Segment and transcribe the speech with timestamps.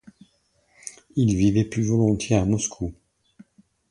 [1.15, 2.91] Il vivait plus volontiers à Moscou.